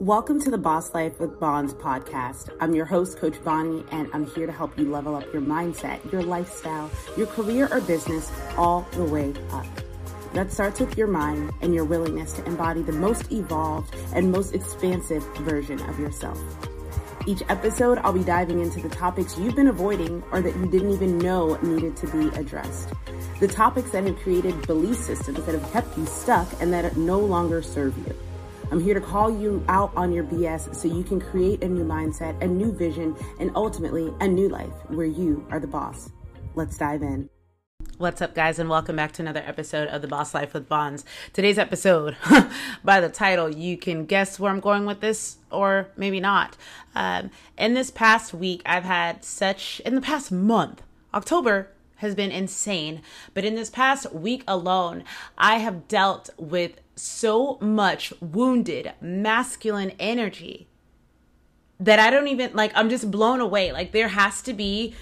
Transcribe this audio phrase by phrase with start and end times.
[0.00, 2.48] Welcome to the Boss Life with Bons podcast.
[2.58, 6.10] I'm your host, Coach Bonnie, and I'm here to help you level up your mindset,
[6.10, 9.66] your lifestyle, your career or business all the way up.
[10.32, 14.54] That starts with your mind and your willingness to embody the most evolved and most
[14.54, 16.42] expansive version of yourself.
[17.26, 20.92] Each episode, I'll be diving into the topics you've been avoiding or that you didn't
[20.92, 22.88] even know needed to be addressed.
[23.38, 27.20] The topics that have created belief systems that have kept you stuck and that no
[27.20, 28.16] longer serve you.
[28.70, 31.84] I'm here to call you out on your BS so you can create a new
[31.84, 36.10] mindset, a new vision, and ultimately a new life where you are the boss.
[36.54, 37.28] Let's dive in.
[37.98, 41.04] What's up, guys, and welcome back to another episode of The Boss Life with Bons.
[41.32, 42.16] Today's episode,
[42.84, 46.56] by the title, you can guess where I'm going with this, or maybe not.
[46.94, 51.70] Um, in this past week, I've had such, in the past month, October
[52.00, 53.02] has been insane.
[53.34, 55.04] But in this past week alone,
[55.38, 60.66] I have dealt with so much wounded masculine energy
[61.78, 63.72] that I don't even like, I'm just blown away.
[63.72, 64.94] Like, there has to be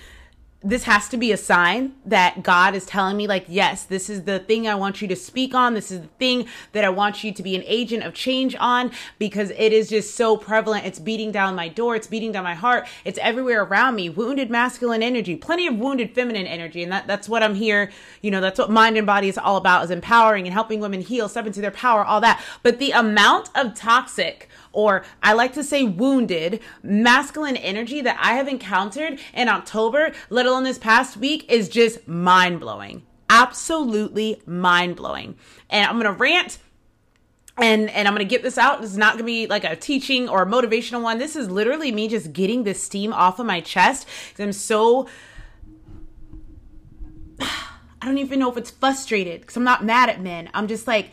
[0.60, 4.24] this has to be a sign that God is telling me, like, yes, this is
[4.24, 5.74] the thing I want you to speak on.
[5.74, 8.90] This is the thing that I want you to be an agent of change on
[9.20, 10.84] because it is just so prevalent.
[10.84, 11.94] It's beating down my door.
[11.94, 12.88] It's beating down my heart.
[13.04, 14.10] It's everywhere around me.
[14.10, 16.82] Wounded masculine energy, plenty of wounded feminine energy.
[16.82, 17.92] And that, that's what I'm here.
[18.20, 21.28] You know, that's what Mind Embody is all about is empowering and helping women heal,
[21.28, 22.42] step into their power, all that.
[22.64, 28.34] But the amount of toxic or I like to say wounded masculine energy that I
[28.34, 33.02] have encountered in October, let alone this past week, is just mind blowing.
[33.30, 35.36] Absolutely mind blowing.
[35.68, 36.58] And I'm going to rant
[37.58, 38.82] and and I'm gonna get this out.
[38.82, 41.18] It's not gonna be like a teaching or a motivational one.
[41.18, 44.06] This is literally me just getting this steam off of my chest.
[44.38, 45.08] I'm so
[47.40, 50.50] I don't even know if it's frustrated because I'm not mad at men.
[50.54, 51.10] I'm just like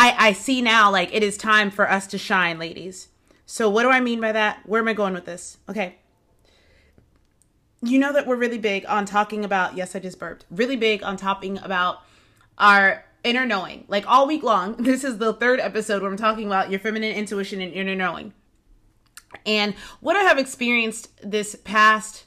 [0.00, 3.08] I, I see now like it is time for us to shine, ladies.
[3.44, 4.60] So what do I mean by that?
[4.64, 5.58] Where am I going with this?
[5.68, 5.96] Okay.
[7.82, 11.02] You know that we're really big on talking about, yes, I just burped, really big
[11.02, 11.98] on talking about
[12.56, 13.84] our inner knowing.
[13.88, 17.14] Like all week long, this is the third episode where I'm talking about your feminine
[17.14, 18.32] intuition and inner knowing.
[19.44, 22.24] And what I have experienced this past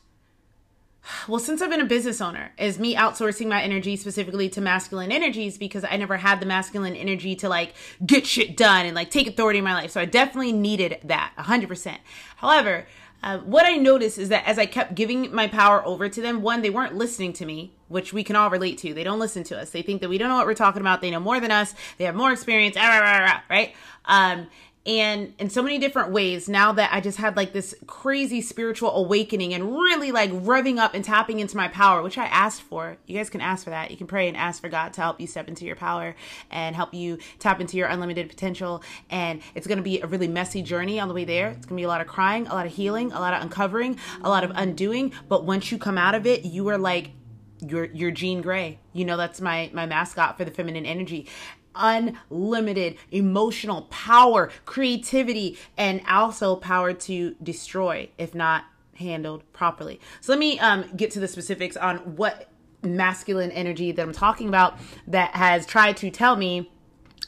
[1.28, 5.12] well, since I've been a business owner, is me outsourcing my energy specifically to masculine
[5.12, 7.74] energies because I never had the masculine energy to like
[8.06, 9.92] get shit done and like take authority in my life.
[9.92, 11.98] So I definitely needed that 100%.
[12.38, 12.86] However,
[13.22, 16.42] uh, what I noticed is that as I kept giving my power over to them,
[16.42, 18.94] one, they weren't listening to me, which we can all relate to.
[18.94, 19.70] They don't listen to us.
[19.70, 21.00] They think that we don't know what we're talking about.
[21.00, 21.74] They know more than us.
[21.98, 23.74] They have more experience, right?
[24.06, 24.48] Um,
[24.86, 28.94] and in so many different ways now that i just had like this crazy spiritual
[28.96, 32.98] awakening and really like revving up and tapping into my power which i asked for.
[33.06, 33.92] You guys can ask for that.
[33.92, 36.16] You can pray and ask for god to help you step into your power
[36.50, 38.84] and help you tap into your unlimited potential.
[39.10, 41.50] And it's going to be a really messy journey on the way there.
[41.50, 43.42] It's going to be a lot of crying a lot of healing a lot of
[43.42, 45.14] uncovering a lot of undoing.
[45.30, 47.12] But once you come out of it you are like
[47.60, 48.80] you're you're Jean Grey.
[48.92, 51.28] You know that's my my mascot for the feminine energy
[51.76, 60.00] unlimited emotional power, creativity, and also power to destroy if not handled properly.
[60.22, 62.50] So let me um, get to the specifics on what
[62.84, 66.70] masculine energy that I'm talking about that has tried to tell me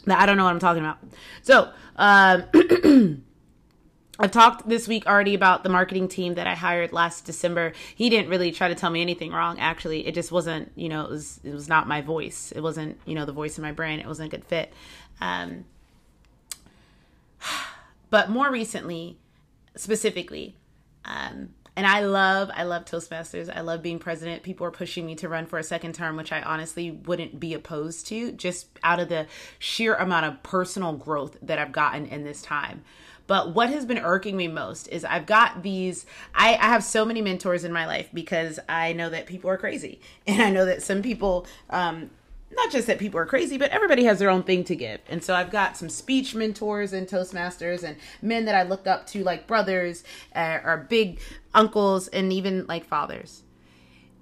[0.05, 0.97] that I don't know what I'm talking about.
[1.41, 2.43] So, um,
[4.17, 7.73] I've talked this week already about the marketing team that I hired last December.
[7.95, 9.59] He didn't really try to tell me anything wrong.
[9.59, 12.53] Actually, it just wasn't, you know, it was it was not my voice.
[12.55, 13.99] It wasn't, you know, the voice in my brain.
[13.99, 14.71] It wasn't a good fit.
[15.19, 15.65] Um,
[18.09, 19.17] but more recently,
[19.75, 20.55] specifically,
[21.03, 23.53] um, and I love I love Toastmasters.
[23.53, 24.43] I love being president.
[24.43, 27.53] People are pushing me to run for a second term, which I honestly wouldn't be
[27.53, 29.27] opposed to, just out of the
[29.59, 32.85] sheer amount of personal growth that I've gotten in this time.
[33.27, 37.05] But what has been irking me most is I've got these, I, I have so
[37.05, 39.99] many mentors in my life because I know that people are crazy.
[40.27, 42.09] And I know that some people, um,
[42.51, 44.99] not just that people are crazy, but everybody has their own thing to give.
[45.07, 49.07] And so I've got some speech mentors and Toastmasters and men that I look up
[49.07, 50.03] to, like brothers
[50.35, 51.19] uh, or big
[51.53, 53.43] uncles and even like fathers.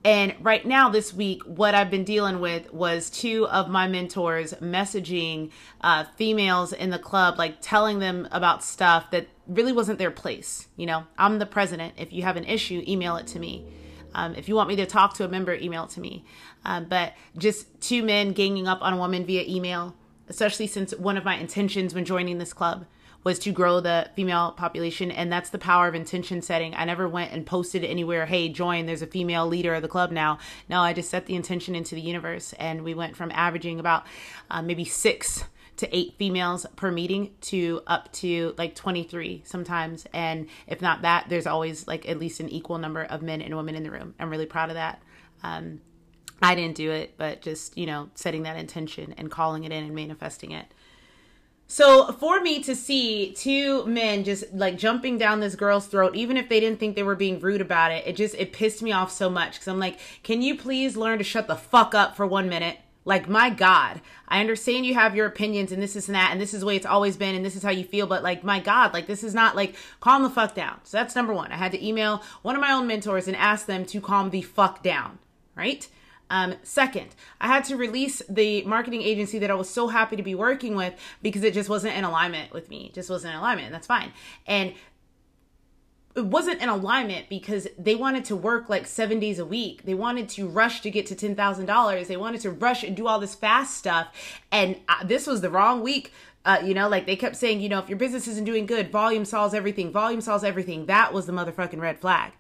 [0.06, 4.54] And right now, this week, what I've been dealing with was two of my mentors
[4.56, 10.12] messaging uh, females in the club, like telling them about stuff that really wasn't their
[10.12, 10.68] place.
[10.76, 11.94] You know, I'm the president.
[11.98, 13.66] If you have an issue, email it to me.
[14.14, 16.26] Um, if you want me to talk to a member, email it to me.
[16.66, 19.96] Um, but just two men ganging up on a woman via email,
[20.28, 22.86] especially since one of my intentions when joining this club
[23.24, 27.08] was to grow the female population and that's the power of intention setting i never
[27.08, 30.38] went and posted anywhere hey join there's a female leader of the club now
[30.70, 34.06] no i just set the intention into the universe and we went from averaging about
[34.52, 35.46] uh, maybe six
[35.78, 40.06] to eight females per meeting to up to like 23 sometimes.
[40.14, 43.56] And if not that, there's always like at least an equal number of men and
[43.56, 44.14] women in the room.
[44.20, 45.02] I'm really proud of that.
[45.42, 45.82] Um,
[46.42, 49.84] I didn't do it, but just, you know, setting that intention and calling it in
[49.84, 50.68] and manifesting it.
[51.68, 56.38] So for me to see two men just like jumping down this girl's throat, even
[56.38, 58.92] if they didn't think they were being rude about it, it just it pissed me
[58.92, 62.16] off so much because I'm like, can you please learn to shut the fuck up
[62.16, 62.78] for one minute?
[63.06, 66.40] Like, my God, I understand you have your opinions and this is and that, and
[66.40, 68.44] this is the way it's always been, and this is how you feel, but like,
[68.44, 70.80] my God, like, this is not like, calm the fuck down.
[70.84, 71.52] So that's number one.
[71.52, 74.42] I had to email one of my own mentors and ask them to calm the
[74.42, 75.20] fuck down,
[75.56, 75.88] right?
[76.34, 80.24] Um, second, I had to release the marketing agency that I was so happy to
[80.24, 82.88] be working with because it just wasn't in alignment with me.
[82.88, 84.12] It just wasn't in alignment, and that's fine.
[84.48, 84.74] And
[86.16, 89.84] it wasn't in alignment because they wanted to work like seven days a week.
[89.84, 92.08] They wanted to rush to get to ten thousand dollars.
[92.08, 94.08] They wanted to rush and do all this fast stuff.
[94.52, 96.12] And uh, this was the wrong week.
[96.46, 98.92] Uh, you know, like they kept saying, you know, if your business isn't doing good,
[98.92, 99.92] volume solves everything.
[99.92, 100.88] Volume solves everything.
[100.88, 102.32] That was the motherfucking red flag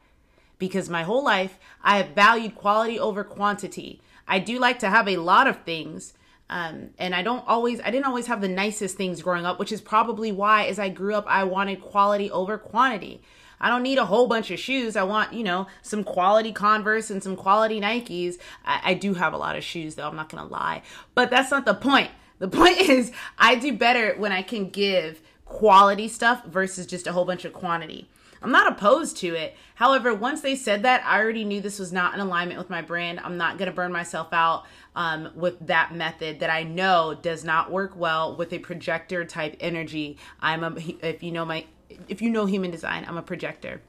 [0.57, 4.01] because my whole life I have valued quality over quantity.
[4.27, 6.13] I do like to have a lot of things.
[6.49, 9.71] Um, and I don't always, I didn't always have the nicest things growing up, which
[9.71, 13.21] is probably why, as I grew up, I wanted quality over quantity.
[13.59, 14.95] I don't need a whole bunch of shoes.
[14.95, 18.35] I want, you know, some quality Converse and some quality Nikes.
[18.65, 20.81] I, I do have a lot of shoes, though, I'm not gonna lie.
[21.15, 22.11] But that's not the point.
[22.39, 27.13] The point is, I do better when I can give quality stuff versus just a
[27.13, 28.09] whole bunch of quantity.
[28.43, 29.55] I'm not opposed to it.
[29.75, 32.81] However, once they said that, I already knew this was not in alignment with my
[32.81, 33.21] brand.
[33.21, 37.43] I'm not going to burn myself out um, with that method that I know does
[37.43, 40.17] not work well with a projector type energy.
[40.41, 41.65] I'm a, if you know my,
[42.09, 43.81] if you know human design, I'm a projector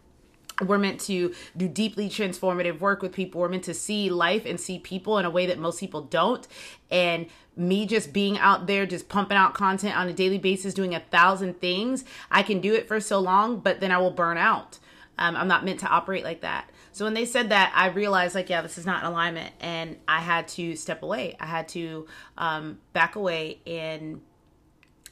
[0.61, 3.41] we're meant to do deeply transformative work with people.
[3.41, 6.47] We're meant to see life and see people in a way that most people don't.
[6.91, 10.95] And me just being out there, just pumping out content on a daily basis, doing
[10.95, 14.37] a thousand things, I can do it for so long, but then I will burn
[14.37, 14.79] out.
[15.19, 16.71] Um, I'm not meant to operate like that.
[16.93, 19.97] So when they said that, I realized like, yeah, this is not in alignment, and
[20.07, 21.37] I had to step away.
[21.41, 22.07] I had to
[22.39, 24.21] um, back away and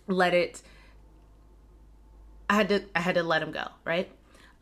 [0.06, 0.62] let it.
[2.48, 2.82] I had to.
[2.94, 3.66] I had to let him go.
[3.84, 4.10] Right.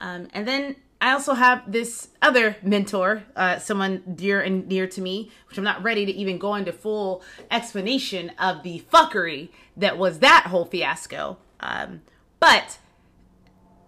[0.00, 5.00] Um, and then I also have this other mentor, uh, someone dear and near to
[5.00, 9.96] me, which I'm not ready to even go into full explanation of the fuckery that
[9.96, 11.38] was that whole fiasco.
[11.60, 12.02] Um,
[12.38, 12.78] but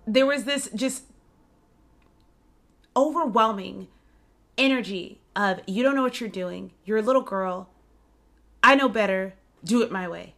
[0.06, 1.04] there was this just
[2.96, 3.88] overwhelming
[4.56, 6.72] energy of you don't know what you're doing.
[6.84, 7.68] You're a little girl.
[8.62, 9.34] I know better.
[9.64, 10.34] Do it my way.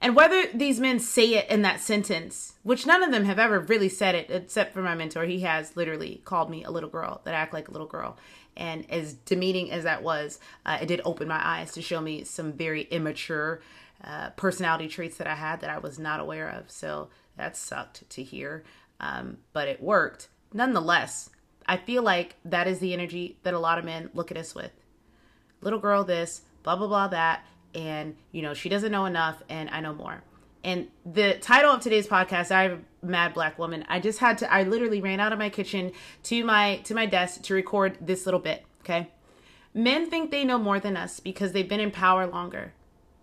[0.00, 3.58] And whether these men say it in that sentence, which none of them have ever
[3.58, 7.20] really said it, except for my mentor, he has literally called me a little girl,
[7.24, 8.16] that I act like a little girl.
[8.56, 12.24] And as demeaning as that was, uh, it did open my eyes to show me
[12.24, 13.60] some very immature
[14.04, 16.70] uh, personality traits that I had that I was not aware of.
[16.70, 18.64] So that sucked to hear,
[19.00, 20.28] um, but it worked.
[20.52, 21.30] Nonetheless,
[21.66, 24.54] I feel like that is the energy that a lot of men look at us
[24.54, 24.72] with.
[25.60, 27.44] Little girl, this, blah, blah, blah, that
[27.74, 30.22] and you know she doesn't know enough and i know more.
[30.64, 34.64] And the title of today's podcast i'm mad black woman i just had to i
[34.64, 35.92] literally ran out of my kitchen
[36.24, 39.10] to my to my desk to record this little bit okay?
[39.74, 42.72] Men think they know more than us because they've been in power longer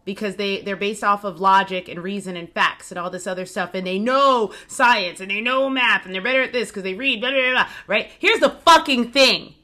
[0.06, 3.46] because they they're based off of logic and reason and facts and all this other
[3.46, 6.84] stuff and they know science and they know math and they're better at this because
[6.84, 8.12] they read blah, blah, blah, right?
[8.20, 9.56] Here's the fucking thing.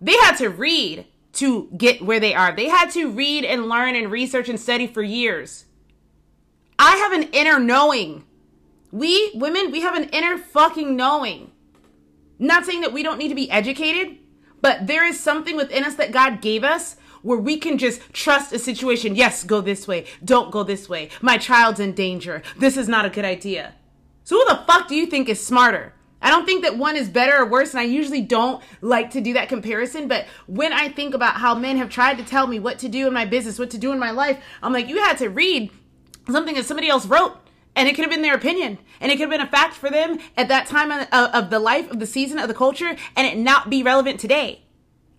[0.00, 1.06] They had to read
[1.36, 2.54] to get where they are.
[2.54, 5.66] They had to read and learn and research and study for years.
[6.78, 8.24] I have an inner knowing.
[8.92, 11.52] We women, we have an inner fucking knowing.
[12.38, 14.18] Not saying that we don't need to be educated,
[14.60, 18.52] but there is something within us that God gave us where we can just trust
[18.52, 19.16] a situation.
[19.16, 20.06] Yes, go this way.
[20.24, 21.08] Don't go this way.
[21.20, 22.42] My child's in danger.
[22.58, 23.74] This is not a good idea.
[24.22, 25.92] So who the fuck do you think is smarter?
[26.22, 29.20] I don't think that one is better or worse, and I usually don't like to
[29.20, 30.08] do that comparison.
[30.08, 33.06] But when I think about how men have tried to tell me what to do
[33.06, 35.70] in my business, what to do in my life, I'm like, you had to read
[36.28, 37.38] something that somebody else wrote.
[37.74, 39.90] And it could have been their opinion, and it could have been a fact for
[39.90, 43.26] them at that time of, of the life, of the season, of the culture, and
[43.26, 44.62] it not be relevant today.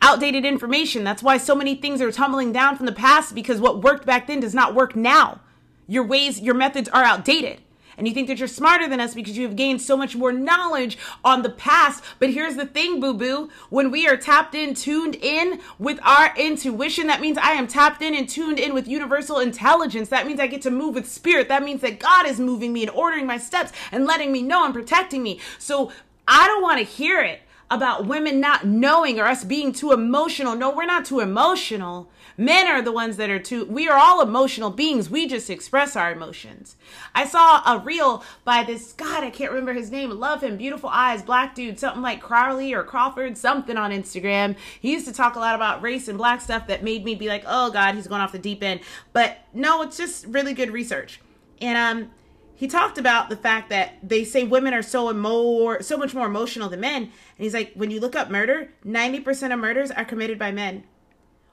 [0.01, 1.03] Outdated information.
[1.03, 4.25] That's why so many things are tumbling down from the past because what worked back
[4.25, 5.41] then does not work now.
[5.85, 7.61] Your ways, your methods are outdated
[7.97, 10.31] and you think that you're smarter than us because you have gained so much more
[10.31, 12.03] knowledge on the past.
[12.19, 13.49] But here's the thing, boo boo.
[13.69, 18.01] When we are tapped in, tuned in with our intuition, that means I am tapped
[18.01, 20.09] in and tuned in with universal intelligence.
[20.09, 21.49] That means I get to move with spirit.
[21.49, 24.65] That means that God is moving me and ordering my steps and letting me know
[24.65, 25.39] and protecting me.
[25.57, 25.91] So
[26.27, 27.41] I don't want to hear it.
[27.69, 30.55] About women not knowing or us being too emotional.
[30.55, 32.09] No, we're not too emotional.
[32.39, 35.09] Men are the ones that are too, we are all emotional beings.
[35.09, 36.75] We just express our emotions.
[37.15, 40.11] I saw a reel by this, God, I can't remember his name.
[40.11, 40.55] Love him.
[40.55, 44.55] Beautiful eyes, black dude, something like Crowley or Crawford, something on Instagram.
[44.79, 47.27] He used to talk a lot about race and black stuff that made me be
[47.27, 48.81] like, oh God, he's going off the deep end.
[49.13, 51.19] But no, it's just really good research.
[51.59, 52.11] And um,
[52.57, 56.25] he talked about the fact that they say women are so more so much more
[56.25, 57.03] emotional than men.
[57.03, 60.83] And he's like when you look up murder 90% of murders are committed by men.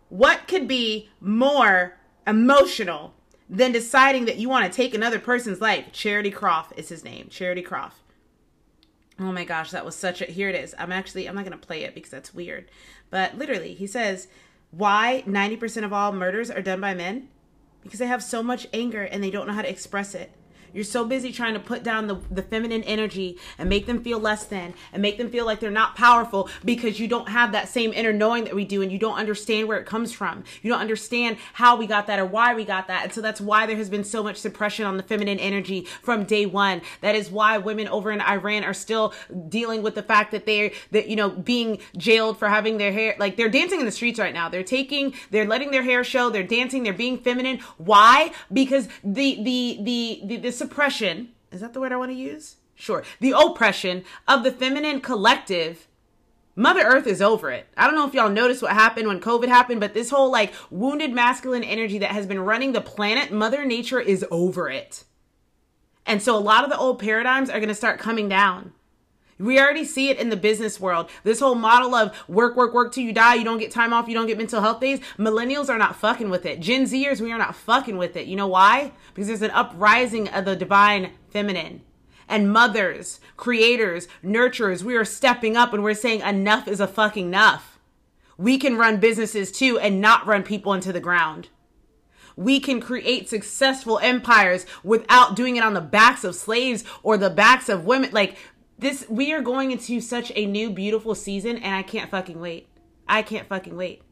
[0.08, 3.12] What could be more emotional
[3.50, 5.92] than deciding that you want to take another person's life?
[5.92, 7.28] Charity croft is his name.
[7.28, 8.00] Charity croft.
[9.20, 10.74] Oh my gosh that was such a here it is.
[10.78, 12.70] I'm actually i'm not going to play it because that's weird.
[13.10, 14.26] But literally he says
[14.70, 17.28] why 90% of all murders are done by men?
[17.82, 20.32] Because they have so much anger and they don't know how to express it
[20.74, 24.18] you're so busy trying to put down the, the feminine energy and make them feel
[24.18, 27.68] less than and make them feel like they're not powerful because you don't have that
[27.68, 30.44] same inner knowing that we do and you don't understand where it comes from.
[30.62, 33.04] You don't understand how we got that or why we got that.
[33.04, 36.24] And so that's why there has been so much suppression on the feminine energy from
[36.24, 36.82] day one.
[37.00, 39.14] That is why women over in Iran are still
[39.48, 43.14] dealing with the fact that they're, that, you know, being jailed for having their hair,
[43.18, 44.48] like they're dancing in the streets right now.
[44.48, 47.60] They're taking, they're letting their hair show, they're dancing, they're being feminine.
[47.76, 48.32] Why?
[48.52, 52.56] Because the, the, the, the, the suppression, is that the word I want to use?
[52.74, 53.04] Sure.
[53.20, 55.86] The oppression of the feminine collective
[56.56, 57.66] Mother Earth is over it.
[57.76, 60.54] I don't know if y'all noticed what happened when COVID happened, but this whole like
[60.70, 65.04] wounded masculine energy that has been running the planet, Mother Nature is over it.
[66.06, 68.72] And so a lot of the old paradigms are going to start coming down.
[69.38, 71.10] We already see it in the business world.
[71.24, 73.34] This whole model of work, work, work till you die.
[73.34, 74.08] You don't get time off.
[74.08, 75.00] You don't get mental health days.
[75.18, 76.60] Millennials are not fucking with it.
[76.60, 78.26] Gen Zers, we are not fucking with it.
[78.26, 78.92] You know why?
[79.12, 81.82] Because there's an uprising of the divine feminine.
[82.28, 87.26] And mothers, creators, nurturers, we are stepping up and we're saying enough is a fucking
[87.26, 87.78] enough.
[88.38, 91.48] We can run businesses too and not run people into the ground.
[92.36, 97.30] We can create successful empires without doing it on the backs of slaves or the
[97.30, 98.10] backs of women.
[98.12, 98.36] Like,
[98.78, 102.68] this we are going into such a new beautiful season and I can't fucking wait.
[103.08, 104.02] I can't fucking wait.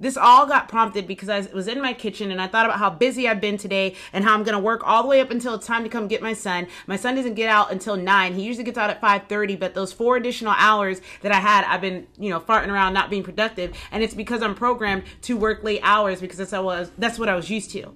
[0.00, 2.90] This all got prompted because I was in my kitchen and I thought about how
[2.90, 5.54] busy I've been today and how I'm going to work all the way up until
[5.54, 6.66] it's time to come get my son.
[6.86, 8.34] My son doesn't get out until 9.
[8.34, 11.80] He usually gets out at 5:30, but those four additional hours that I had, I've
[11.80, 15.62] been, you know, farting around not being productive, and it's because I'm programmed to work
[15.62, 17.94] late hours because that's what I was that's what I was used to.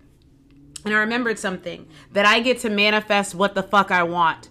[0.84, 4.48] And I remembered something that I get to manifest what the fuck I want.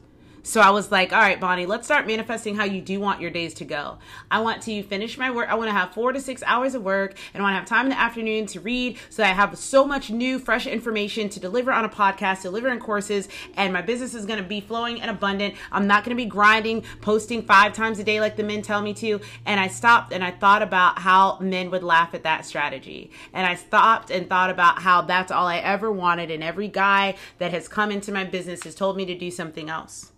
[0.48, 3.30] So I was like, all right, Bonnie, let's start manifesting how you do want your
[3.30, 3.98] days to go.
[4.32, 5.50] I want to finish my work.
[5.50, 7.68] I want to have four to six hours of work and I want to have
[7.68, 11.42] time in the afternoon to read so I have so much new, fresh information to
[11.42, 13.28] deliver on a podcast, deliver in courses,
[13.58, 15.56] and my business is going to be flowing and abundant.
[15.70, 18.82] I'm not going to be grinding, posting five times a day like the men tell
[18.82, 19.20] me to.
[19.46, 23.12] And I stopped and I thought about how men would laugh at that strategy.
[23.34, 26.32] And I stopped and thought about how that's all I ever wanted.
[26.32, 29.70] And every guy that has come into my business has told me to do something
[29.70, 30.14] else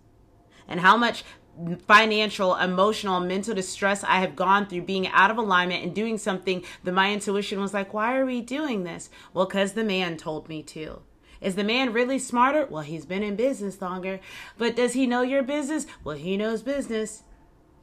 [0.69, 1.25] and how much
[1.85, 6.63] financial, emotional, mental distress I have gone through being out of alignment and doing something
[6.83, 9.09] that my intuition was like, why are we doing this?
[9.33, 11.01] Well, because the man told me to.
[11.41, 12.65] Is the man really smarter?
[12.65, 14.19] Well, he's been in business longer.
[14.57, 15.88] But does he know your business?
[16.03, 17.23] Well, he knows business.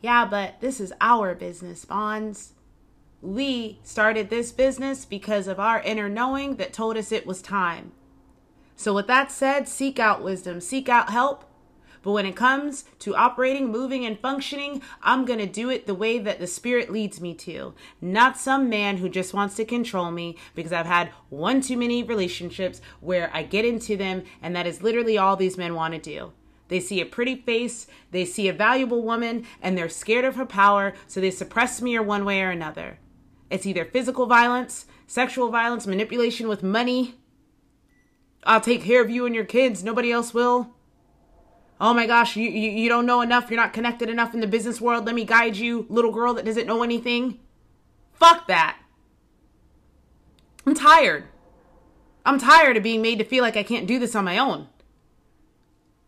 [0.03, 2.53] Yeah, but this is our business, Bons.
[3.23, 7.93] We started this business because of our inner knowing that told us it was time.
[8.77, 11.46] So, with that said, seek out wisdom, seek out help,
[12.07, 15.95] but when it comes to operating, moving, and functioning, I'm going to do it the
[15.95, 17.75] way that the Spirit leads me to.
[18.01, 22.05] Not some man who just wants to control me because I've had one too many
[22.05, 26.01] relationships where I get into them, and that is literally all these men want to
[26.01, 26.31] do.
[26.69, 30.47] They see a pretty face, they see a valuable woman, and they're scared of her
[30.47, 33.01] power, so they suppress me or one way or another.
[33.51, 37.17] It's either physical violence, sexual violence, manipulation with money.
[38.45, 40.76] I'll take care of you and your kids, nobody else will
[41.81, 44.47] oh my gosh, you, you, you don't know enough, you're not connected enough in the
[44.47, 47.39] business world, let me guide you, little girl that doesn't know anything.
[48.13, 48.79] Fuck that.
[50.67, 51.25] I'm tired.
[52.25, 54.69] I'm tired of being made to feel like I can't do this on my own.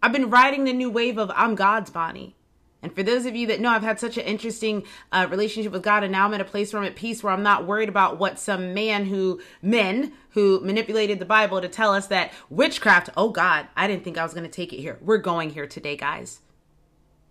[0.03, 2.35] I've been riding the new wave of I'm God's Bonnie.
[2.83, 5.83] And for those of you that know, I've had such an interesting uh, relationship with
[5.83, 7.89] God, and now I'm in a place where I'm at peace, where I'm not worried
[7.89, 13.11] about what some man who, men who manipulated the Bible to tell us that witchcraft,
[13.17, 14.99] oh God, I didn't think I was going to take it here.
[15.01, 16.41] We're going here today, guys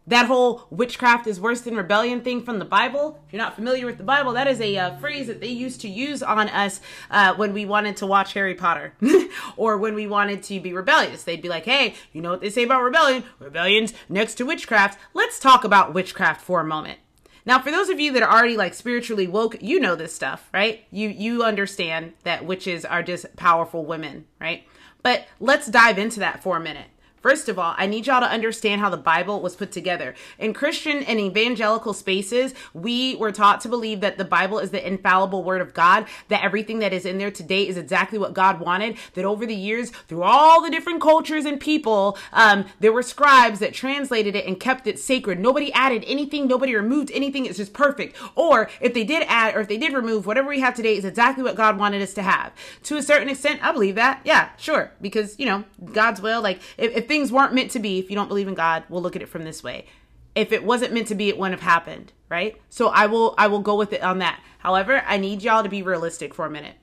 [0.07, 3.21] that whole witchcraft is worse than rebellion thing from the Bible.
[3.27, 5.81] If you're not familiar with the Bible, that is a uh, phrase that they used
[5.81, 6.79] to use on us
[7.11, 8.93] uh, when we wanted to watch Harry Potter
[9.57, 11.23] or when we wanted to be rebellious.
[11.23, 13.23] They'd be like, hey, you know what they say about rebellion?
[13.39, 14.97] Rebellion's next to witchcraft.
[15.13, 16.99] Let's talk about witchcraft for a moment.
[17.45, 20.49] Now, for those of you that are already like spiritually woke, you know this stuff,
[20.53, 20.83] right?
[20.91, 24.65] You you understand that witches are just powerful women, right?
[25.01, 26.87] But let's dive into that for a minute.
[27.21, 30.13] First of all, I need y'all to understand how the Bible was put together.
[30.37, 34.85] In Christian and evangelical spaces, we were taught to believe that the Bible is the
[34.85, 38.59] infallible word of God, that everything that is in there today is exactly what God
[38.59, 43.03] wanted, that over the years, through all the different cultures and people, um, there were
[43.03, 45.39] scribes that translated it and kept it sacred.
[45.39, 48.15] Nobody added anything, nobody removed anything, it's just perfect.
[48.35, 51.05] Or if they did add or if they did remove, whatever we have today is
[51.05, 52.53] exactly what God wanted us to have.
[52.83, 54.21] To a certain extent, I believe that.
[54.23, 54.91] Yeah, sure.
[55.01, 58.15] Because, you know, God's will, like, if, if things weren't meant to be, if you
[58.15, 59.85] don't believe in God, we'll look at it from this way.
[60.35, 62.61] If it wasn't meant to be, it wouldn't have happened, right?
[62.69, 64.41] So I will I will go with it on that.
[64.59, 66.75] However, I need y'all to be realistic for a minute.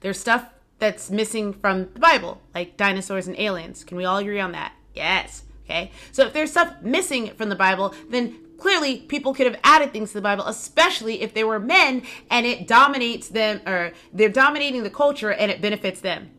[0.00, 0.46] There's stuff
[0.78, 3.84] that's missing from the Bible, like dinosaurs and aliens.
[3.84, 4.72] Can we all agree on that?
[4.94, 5.44] Yes.
[5.64, 5.92] Okay.
[6.12, 10.10] So if there's stuff missing from the Bible, then clearly people could have added things
[10.10, 14.82] to the Bible, especially if they were men and it dominates them or they're dominating
[14.82, 16.30] the culture and it benefits them.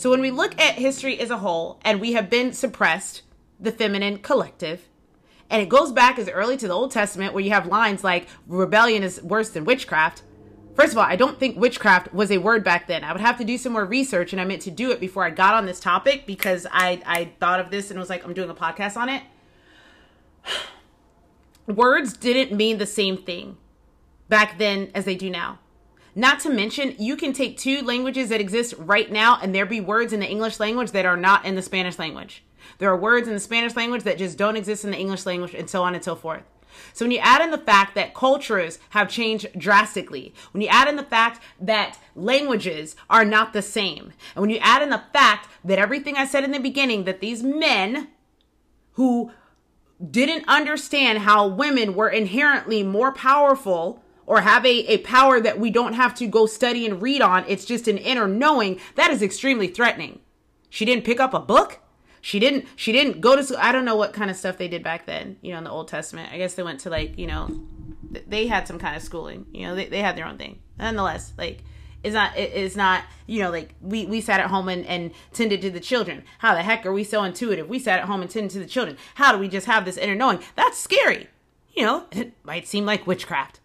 [0.00, 3.20] So when we look at history as a whole, and we have been suppressed,
[3.60, 4.88] the feminine collective,
[5.50, 8.26] and it goes back as early to the Old Testament where you have lines like
[8.46, 10.22] rebellion is worse than witchcraft.
[10.74, 13.04] First of all, I don't think witchcraft was a word back then.
[13.04, 15.22] I would have to do some more research, and I meant to do it before
[15.22, 18.32] I got on this topic because I, I thought of this and was like, I'm
[18.32, 19.22] doing a podcast on it.
[21.66, 23.58] Words didn't mean the same thing
[24.30, 25.58] back then as they do now.
[26.14, 29.80] Not to mention, you can take two languages that exist right now and there be
[29.80, 32.42] words in the English language that are not in the Spanish language.
[32.78, 35.54] There are words in the Spanish language that just don't exist in the English language
[35.54, 36.42] and so on and so forth.
[36.92, 40.88] So when you add in the fact that cultures have changed drastically, when you add
[40.88, 45.02] in the fact that languages are not the same, and when you add in the
[45.12, 48.08] fact that everything I said in the beginning, that these men
[48.92, 49.32] who
[50.10, 55.70] didn't understand how women were inherently more powerful or have a, a power that we
[55.70, 57.44] don't have to go study and read on.
[57.48, 60.20] It's just an inner knowing that is extremely threatening.
[60.68, 61.80] She didn't pick up a book.
[62.20, 63.56] She didn't, she didn't go to school.
[63.60, 65.70] I don't know what kind of stuff they did back then, you know, in the
[65.70, 66.32] Old Testament.
[66.32, 67.60] I guess they went to like, you know,
[68.28, 70.60] they had some kind of schooling, you know, they, they had their own thing.
[70.78, 71.64] Nonetheless, like,
[72.04, 75.60] it's not it's not you know like we we sat at home and, and tended
[75.60, 78.30] to the children how the heck are we so intuitive we sat at home and
[78.30, 81.28] tended to the children how do we just have this inner knowing that's scary
[81.74, 83.59] you know it might seem like witchcraft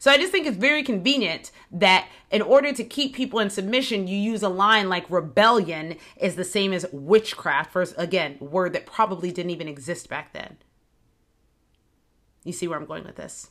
[0.00, 4.08] so I just think it's very convenient that in order to keep people in submission,
[4.08, 7.70] you use a line like rebellion is the same as witchcraft.
[7.70, 10.56] First, again, word that probably didn't even exist back then.
[12.44, 13.50] You see where I'm going with this.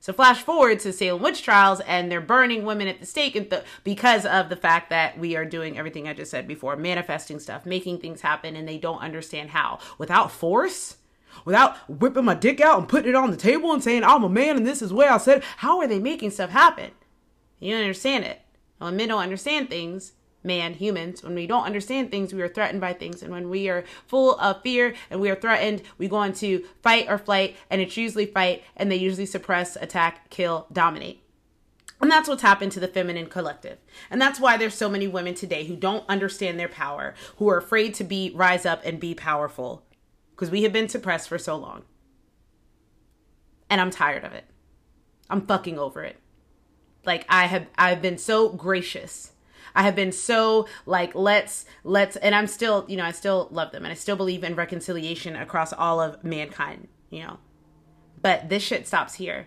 [0.00, 3.50] So flash forward to Salem witch trials, and they're burning women at the stake
[3.82, 7.64] because of the fact that we are doing everything I just said before, manifesting stuff,
[7.64, 9.78] making things happen, and they don't understand how.
[9.96, 10.98] Without force,
[11.44, 14.28] without whipping my dick out and putting it on the table and saying I'm a
[14.28, 15.42] man and this is where I said.
[15.58, 16.90] How are they making stuff happen?
[17.58, 18.40] You don't understand it.
[18.78, 20.12] When men don't understand things,
[20.42, 23.22] man, humans, when we don't understand things, we are threatened by things.
[23.22, 27.06] And when we are full of fear and we are threatened, we go into fight
[27.08, 31.22] or flight, and it's usually fight, and they usually suppress, attack, kill, dominate.
[32.00, 33.76] And that's what's happened to the feminine collective.
[34.10, 37.58] And that's why there's so many women today who don't understand their power, who are
[37.58, 39.84] afraid to be rise up and be powerful
[40.40, 41.82] because we have been suppressed for so long.
[43.68, 44.46] And I'm tired of it.
[45.28, 46.16] I'm fucking over it.
[47.04, 49.32] Like I have I've been so gracious.
[49.74, 53.70] I have been so like let's let's and I'm still, you know, I still love
[53.72, 57.38] them and I still believe in reconciliation across all of mankind, you know.
[58.22, 59.46] But this shit stops here.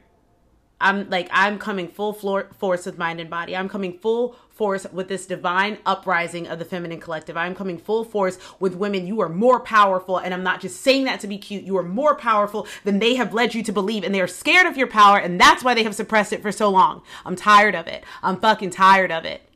[0.79, 3.57] I'm like I'm coming full floor, force with Mind Embody.
[3.57, 7.35] I'm coming full force with this divine uprising of the feminine collective.
[7.35, 9.05] I'm coming full force with women.
[9.05, 11.65] You are more powerful, and I'm not just saying that to be cute.
[11.65, 14.65] You are more powerful than they have led you to believe, and they are scared
[14.65, 17.01] of your power, and that's why they have suppressed it for so long.
[17.25, 18.05] I'm tired of it.
[18.21, 19.49] I'm fucking tired of it.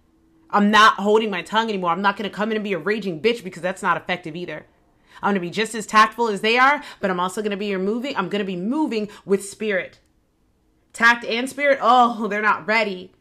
[0.49, 1.91] I'm not holding my tongue anymore.
[1.91, 4.65] I'm not gonna come in and be a raging bitch because that's not effective either.
[5.23, 8.13] I'm gonna be just as tactful as they are, but I'm also gonna be moving.
[8.17, 9.99] I'm gonna be moving with spirit
[10.97, 13.13] tact and spirit, oh, they're not ready.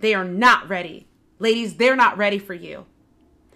[0.00, 1.06] They are not ready.
[1.42, 2.86] Ladies, they're not ready for you.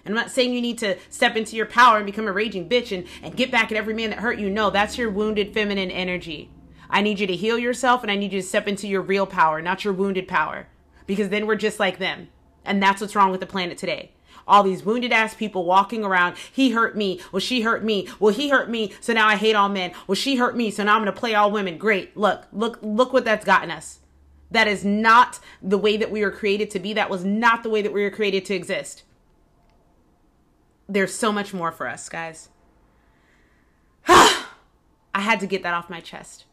[0.04, 2.68] And I'm not saying you need to step into your power and become a raging
[2.68, 4.50] bitch and, and get back at every man that hurt you.
[4.50, 6.50] No, that's your wounded feminine energy.
[6.90, 9.24] I need you to heal yourself and I need you to step into your real
[9.24, 10.66] power, not your wounded power.
[11.06, 12.26] Because then we're just like them.
[12.64, 14.10] And that's what's wrong with the planet today
[14.48, 16.36] all these wounded ass people walking around.
[16.52, 17.20] He hurt me.
[17.32, 18.08] Well, she hurt me.
[18.20, 18.92] Well, he hurt me.
[19.00, 19.90] So now I hate all men.
[20.06, 20.70] Well, she hurt me.
[20.70, 21.78] So now I'm going to play all women.
[21.78, 22.16] Great.
[22.16, 23.98] Look, look, look what that's gotten us.
[24.56, 26.94] That is not the way that we were created to be.
[26.94, 29.02] That was not the way that we were created to exist.
[30.88, 32.48] There's so much more for us, guys.
[34.08, 34.46] I
[35.14, 36.46] had to get that off my chest.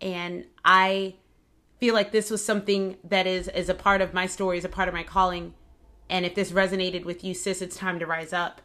[0.00, 1.14] And I
[1.78, 4.68] feel like this was something that is is a part of my story, is a
[4.68, 5.54] part of my calling.
[6.10, 8.62] And if this resonated with you, sis, it's time to rise up.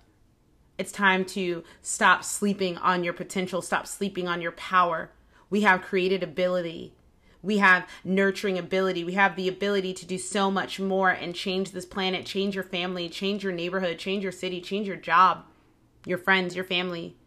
[0.79, 5.11] It's time to stop sleeping on your potential, stop sleeping on your power.
[5.51, 6.95] We have created ability.
[7.43, 9.03] We have nurturing ability.
[9.03, 12.63] We have the ability to do so much more and change this planet, change your
[12.63, 15.43] family, change your neighborhood, change your city, change your job,
[16.05, 17.17] your friends, your family.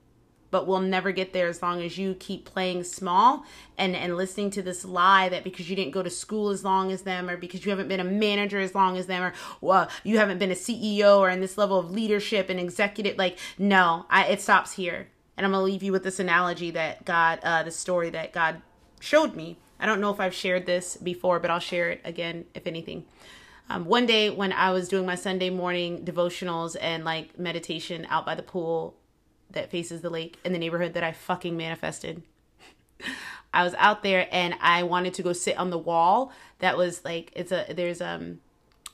[0.51, 3.45] But we'll never get there as long as you keep playing small
[3.77, 6.91] and and listening to this lie that because you didn't go to school as long
[6.91, 9.91] as them or because you haven't been a manager as long as them or well
[10.05, 14.07] you haven't been a CEO or in this level of leadership and executive like no
[14.09, 15.09] I, it stops here.
[15.37, 18.63] And I'm gonna leave you with this analogy that God uh the story that God
[19.01, 22.45] showed me I don't know if I've shared this before but I'll share it again
[22.55, 23.05] if anything
[23.69, 28.25] um, one day when I was doing my Sunday morning devotionals and like meditation out
[28.25, 28.95] by the pool
[29.51, 32.23] that faces the lake in the neighborhood that I fucking manifested.
[33.55, 37.05] I was out there and I wanted to go sit on the wall that was
[37.05, 38.41] like it's a there's um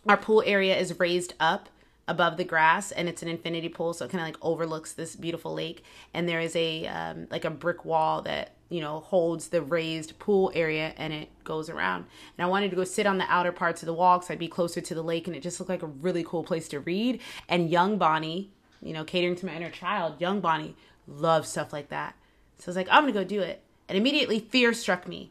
[0.09, 1.69] our pool area is raised up
[2.09, 5.17] above the grass and it's an infinity pool so it kind of like overlooks this
[5.17, 9.49] beautiful lake and there is a um, like a brick wall that you know holds
[9.49, 12.07] the raised pool area and it goes around
[12.37, 14.39] and i wanted to go sit on the outer parts of the wall because i'd
[14.39, 16.81] be closer to the lake and it just looked like a really cool place to
[16.81, 18.51] read and young bonnie
[18.83, 22.17] you know, catering to my inner child, young Bonnie loves stuff like that.
[22.59, 23.63] So I was like, I'm gonna go do it.
[23.89, 25.31] And immediately fear struck me.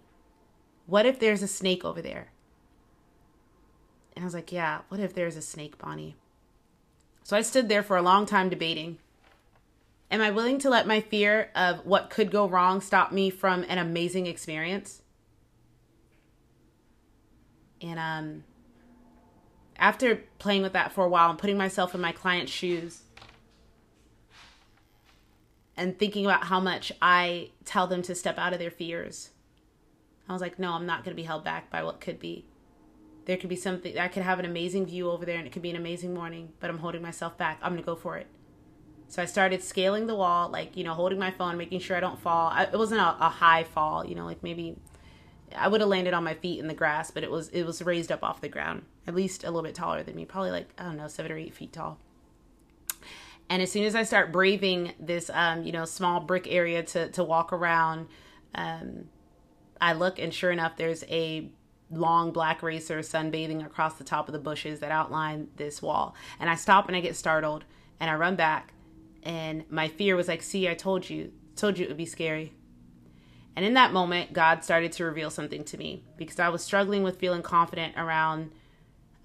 [0.86, 2.32] What if there's a snake over there?
[4.16, 6.16] And I was like, yeah, what if there's a snake, Bonnie?
[7.24, 8.98] So I stood there for a long time debating.
[10.12, 13.64] Am I willing to let my fear of what could go wrong stop me from
[13.64, 15.02] an amazing experience?
[17.82, 18.44] And um
[19.78, 23.02] after playing with that for a while and putting myself in my client's shoes,
[25.76, 29.32] and thinking about how much I tell them to step out of their fears.
[30.30, 32.46] I was like, no, I'm not going to be held back by what could be.
[33.26, 35.64] There could be something, I could have an amazing view over there and it could
[35.64, 37.58] be an amazing morning, but I'm holding myself back.
[37.64, 38.28] I'm going to go for it.
[39.12, 42.00] So I started scaling the wall, like, you know, holding my phone, making sure I
[42.00, 42.48] don't fall.
[42.48, 44.78] I, it wasn't a, a high fall, you know, like maybe
[45.54, 47.82] I would have landed on my feet in the grass, but it was it was
[47.82, 50.70] raised up off the ground, at least a little bit taller than me, probably like
[50.78, 52.00] I don't know, seven or eight feet tall.
[53.50, 57.10] And as soon as I start braving this, um, you know, small brick area to,
[57.10, 58.08] to walk around,
[58.56, 59.10] um,
[59.82, 61.50] I look and sure enough, there's a
[61.90, 66.16] long black racer sunbathing across the top of the bushes that outline this wall.
[66.40, 67.66] And I stop and I get startled
[68.00, 68.74] and I run back.
[69.24, 72.54] And my fear was like, see, I told you, told you it would be scary.
[73.56, 77.04] And in that moment, God started to reveal something to me because I was struggling
[77.04, 78.52] with feeling confident around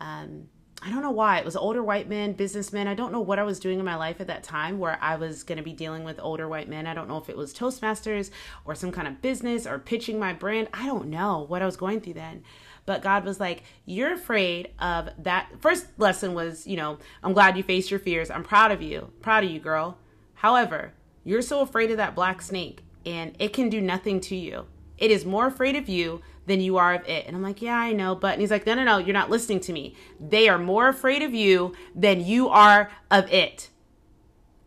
[0.00, 0.48] um,
[0.82, 1.38] I don't know why.
[1.38, 2.86] It was older white men, businessmen.
[2.86, 5.16] I don't know what I was doing in my life at that time where I
[5.16, 6.86] was going to be dealing with older white men.
[6.86, 8.30] I don't know if it was Toastmasters
[8.64, 10.68] or some kind of business or pitching my brand.
[10.74, 12.44] I don't know what I was going through then.
[12.86, 15.50] But God was like, You're afraid of that.
[15.60, 18.30] First lesson was, you know, I'm glad you faced your fears.
[18.30, 19.12] I'm proud of you.
[19.20, 19.98] Proud of you, girl.
[20.34, 20.92] However,
[21.24, 24.66] you're so afraid of that black snake and it can do nothing to you.
[24.98, 27.26] It is more afraid of you than you are of it.
[27.26, 28.14] And I'm like, yeah, I know.
[28.14, 29.94] But and he's like, no, no, no, you're not listening to me.
[30.20, 33.70] They are more afraid of you than you are of it.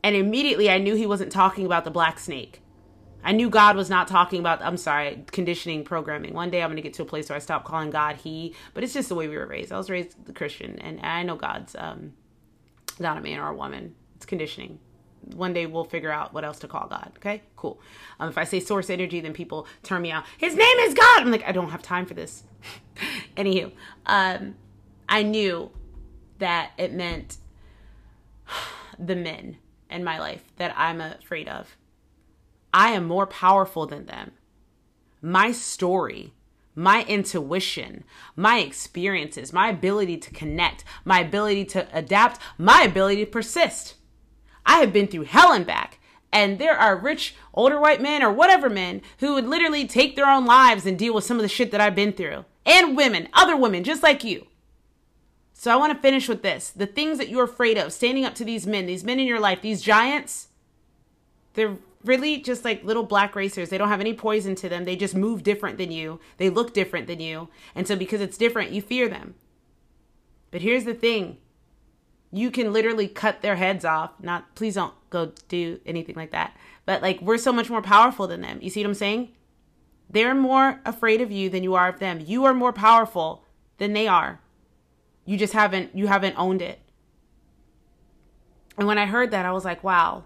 [0.03, 2.61] And immediately I knew he wasn't talking about the black snake.
[3.23, 6.33] I knew God was not talking about, I'm sorry, conditioning programming.
[6.33, 8.55] One day I'm going to get to a place where I stop calling God he,
[8.73, 9.71] but it's just the way we were raised.
[9.71, 12.13] I was raised Christian, and I know God's um,
[12.97, 13.95] not a man or a woman.
[14.15, 14.79] It's conditioning
[15.35, 17.11] one day we'll figure out what else to call God.
[17.17, 17.79] Okay, cool.
[18.19, 20.25] Um, if I say source energy, then people turn me out.
[20.37, 21.21] His name is God.
[21.21, 22.43] I'm like, I don't have time for this.
[23.37, 23.71] Anywho,
[24.05, 24.55] um,
[25.07, 25.71] I knew
[26.39, 27.37] that it meant
[28.99, 29.57] the men
[29.89, 31.75] in my life that I'm afraid of.
[32.73, 34.31] I am more powerful than them.
[35.21, 36.33] My story,
[36.75, 38.03] my intuition,
[38.35, 43.95] my experiences, my ability to connect, my ability to adapt, my ability to persist
[44.69, 45.99] I have been through hell and back.
[46.31, 50.29] And there are rich older white men or whatever men who would literally take their
[50.29, 52.45] own lives and deal with some of the shit that I've been through.
[52.67, 54.45] And women, other women just like you.
[55.53, 56.69] So I want to finish with this.
[56.69, 59.39] The things that you're afraid of, standing up to these men, these men in your
[59.39, 60.49] life, these giants,
[61.55, 63.69] they're really just like little black racers.
[63.69, 64.85] They don't have any poison to them.
[64.85, 66.19] They just move different than you.
[66.37, 67.49] They look different than you.
[67.75, 69.35] And so because it's different, you fear them.
[70.51, 71.37] But here's the thing
[72.31, 74.11] you can literally cut their heads off.
[74.21, 76.55] Not, please don't go do anything like that.
[76.85, 78.59] But like, we're so much more powerful than them.
[78.61, 79.29] You see what I'm saying?
[80.09, 82.19] They're more afraid of you than you are of them.
[82.25, 83.45] You are more powerful
[83.77, 84.39] than they are.
[85.25, 86.79] You just haven't, you haven't owned it.
[88.77, 90.23] And when I heard that, I was like, wow,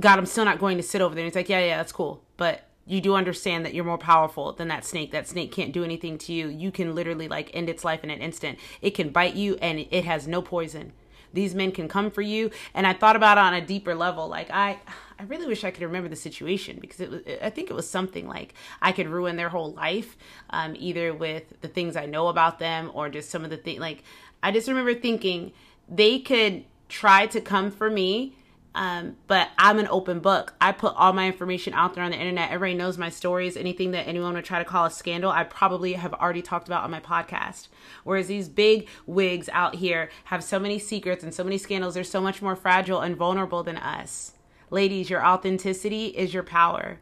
[0.00, 1.24] God, I'm still not going to sit over there.
[1.24, 2.22] And he's like, yeah, yeah, that's cool.
[2.36, 5.12] But you do understand that you're more powerful than that snake.
[5.12, 6.48] That snake can't do anything to you.
[6.48, 8.58] You can literally like end its life in an instant.
[8.80, 10.92] It can bite you and it has no poison.
[11.34, 12.50] These men can come for you.
[12.72, 14.28] And I thought about it on a deeper level.
[14.28, 14.80] Like I
[15.18, 17.88] I really wish I could remember the situation because it was I think it was
[17.88, 20.16] something like I could ruin their whole life,
[20.48, 23.80] um, either with the things I know about them or just some of the things
[23.80, 24.02] like
[24.42, 25.52] I just remember thinking
[25.88, 28.34] they could try to come for me
[28.74, 30.54] um, but I'm an open book.
[30.60, 32.50] I put all my information out there on the internet.
[32.50, 33.56] Everybody knows my stories.
[33.56, 36.84] Anything that anyone would try to call a scandal, I probably have already talked about
[36.84, 37.68] on my podcast.
[38.04, 41.94] Whereas these big wigs out here have so many secrets and so many scandals.
[41.94, 44.34] They're so much more fragile and vulnerable than us.
[44.70, 47.00] Ladies, your authenticity is your power.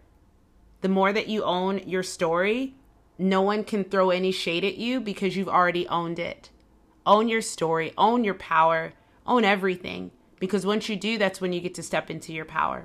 [0.81, 2.75] The more that you own your story,
[3.19, 6.51] no one can throw any shade at you because you've already owned it.
[7.05, 8.93] Own your story, own your power,
[9.27, 10.11] own everything.
[10.39, 12.85] Because once you do, that's when you get to step into your power.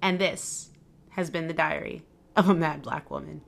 [0.00, 0.70] And this
[1.10, 2.02] has been the diary
[2.36, 3.42] of a mad black woman.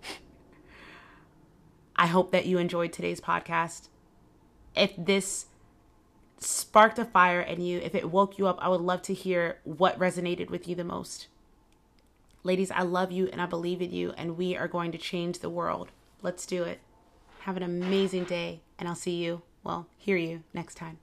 [1.94, 3.88] I hope that you enjoyed today's podcast.
[4.74, 5.46] If this
[6.38, 9.60] sparked a fire in you, if it woke you up, I would love to hear
[9.64, 11.28] what resonated with you the most.
[12.42, 15.38] Ladies, I love you and I believe in you, and we are going to change
[15.38, 15.90] the world.
[16.22, 16.80] Let's do it.
[17.40, 20.98] Have an amazing day, and I'll see you, well, hear you next time.